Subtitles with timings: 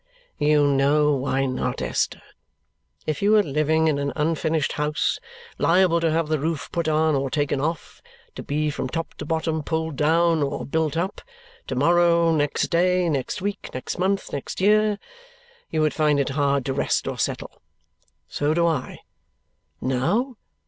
[0.39, 2.23] "You know why not, Esther.
[3.05, 5.19] If you were living in an unfinished house,
[5.59, 8.01] liable to have the roof put on or taken off
[8.33, 11.21] to be from top to bottom pulled down or built up
[11.67, 14.97] to morrow, next day, next week, next month, next year
[15.69, 17.61] you would find it hard to rest or settle.
[18.27, 19.01] So do I.
[19.81, 20.35] Now?